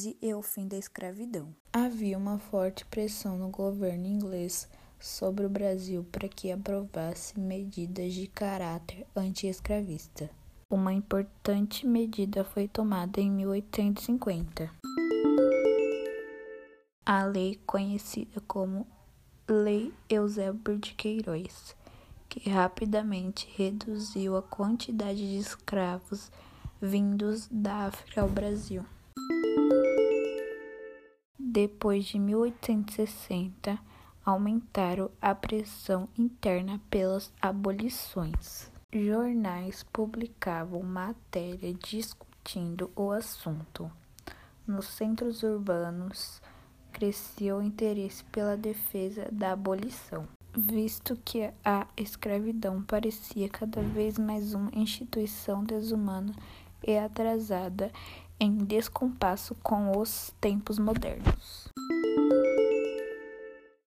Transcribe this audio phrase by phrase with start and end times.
[0.00, 1.54] crise e o fim da escravidão.
[1.72, 4.66] Havia uma forte pressão no governo inglês
[4.98, 10.30] sobre o Brasil para que aprovasse medidas de caráter anti-escravista.
[10.70, 14.70] Uma importante medida foi tomada em 1850.
[17.04, 18.86] A lei conhecida como
[19.48, 21.76] Lei Eusébio de Queiroz,
[22.28, 26.30] que rapidamente reduziu a quantidade de escravos
[26.80, 28.84] vindos da África ao Brasil.
[31.52, 33.76] Depois de 1860,
[34.24, 38.70] aumentaram a pressão interna pelas abolições.
[38.92, 43.90] Jornais publicavam matéria discutindo o assunto.
[44.64, 46.40] Nos centros urbanos,
[46.92, 54.54] crescia o interesse pela defesa da abolição, visto que a escravidão parecia cada vez mais
[54.54, 56.32] uma instituição desumana
[56.86, 57.90] e atrasada
[58.42, 61.68] em descompasso com os tempos modernos.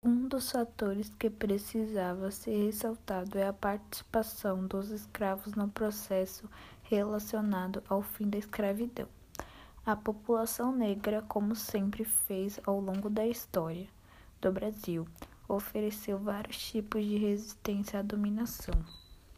[0.02, 6.48] Um dos fatores que precisava ser ressaltado é a participação dos escravos no processo
[6.84, 9.06] relacionado ao fim da escravidão.
[9.84, 13.86] A população negra, como sempre fez ao longo da história
[14.40, 15.06] do Brasil,
[15.46, 18.74] ofereceu vários tipos de resistência à dominação.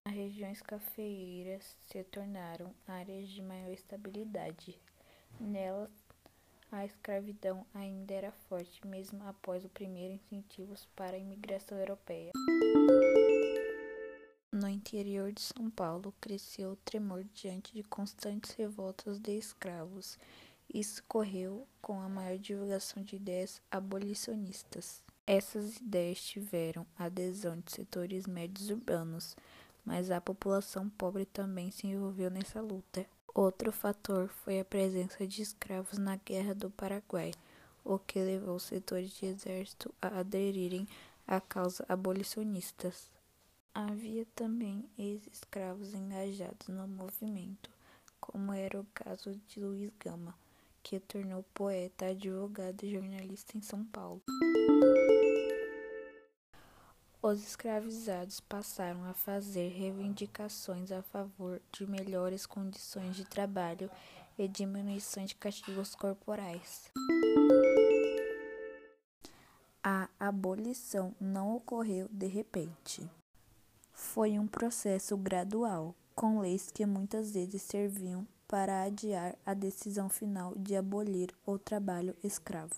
[0.06, 4.78] As regiões cafeeiras se tornaram áreas de maior estabilidade.
[5.38, 5.90] Nelas,
[6.72, 12.32] a escravidão ainda era forte, mesmo após os primeiros incentivos para a imigração europeia.
[14.52, 20.18] No interior de São Paulo, cresceu o tremor diante de constantes revoltas de escravos.
[20.72, 25.02] Isso correu com a maior divulgação de ideias abolicionistas.
[25.26, 29.36] Essas ideias tiveram adesão de setores médios urbanos,
[29.84, 33.06] mas a população pobre também se envolveu nessa luta.
[33.34, 37.32] Outro fator foi a presença de escravos na Guerra do Paraguai,
[37.84, 40.86] o que levou setores de exército a aderirem
[41.26, 43.08] à causa abolicionistas.
[43.72, 47.70] Havia também ex-escravos engajados no movimento,
[48.20, 50.34] como era o caso de Luiz Gama,
[50.82, 54.20] que tornou poeta, advogado e jornalista em São Paulo.
[57.30, 63.88] Os escravizados passaram a fazer reivindicações a favor de melhores condições de trabalho
[64.36, 66.90] e diminuição de castigos corporais.
[69.80, 73.08] A abolição não ocorreu de repente.
[73.92, 80.52] Foi um processo gradual, com leis que muitas vezes serviam para adiar a decisão final
[80.56, 82.74] de abolir o trabalho escravo.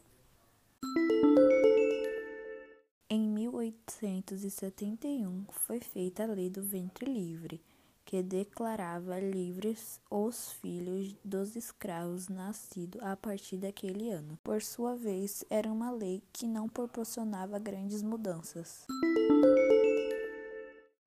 [3.15, 7.61] Em 1871 foi feita a Lei do Ventre Livre,
[8.07, 14.39] que declarava livres os filhos dos escravos nascidos a partir daquele ano.
[14.43, 18.87] Por sua vez, era uma lei que não proporcionava grandes mudanças.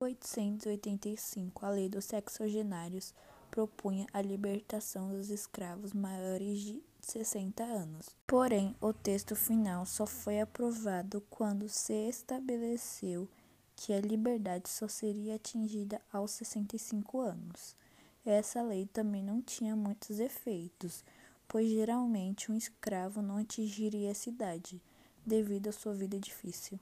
[0.00, 3.12] 1885, a Lei dos Sexagenários
[3.50, 8.16] propunha a libertação dos escravos maiores de 60 anos.
[8.26, 13.28] Porém, o texto final só foi aprovado quando se estabeleceu
[13.76, 17.76] que a liberdade só seria atingida aos 65 anos.
[18.24, 21.04] Essa lei também não tinha muitos efeitos,
[21.46, 24.82] pois geralmente um escravo não atingiria essa idade,
[25.24, 26.80] devido à sua vida difícil.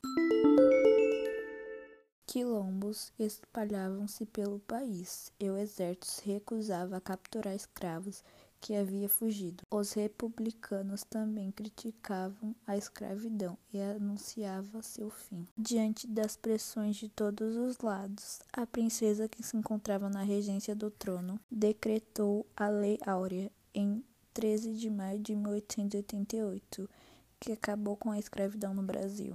[2.27, 8.25] Quilombos espalhavam-se pelo país e o exército recusava a capturar escravos
[8.65, 9.63] que havia fugido.
[9.71, 15.47] Os republicanos também criticavam a escravidão e anunciava seu fim.
[15.55, 20.91] Diante das pressões de todos os lados, a princesa que se encontrava na regência do
[20.91, 24.03] trono decretou a Lei Áurea em
[24.33, 26.89] 13 de maio de 1888,
[27.39, 29.33] que acabou com a escravidão no Brasil.